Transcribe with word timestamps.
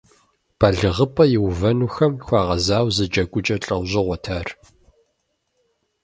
Балигъыпӏэ 0.59 1.25
иувэнухэм 1.35 2.13
хуэгъэзауэ 2.25 2.91
зы 2.95 3.05
джэгукӀэ 3.11 3.55
лӀэужьыгъуэт 3.63 4.25
ар. 4.37 4.47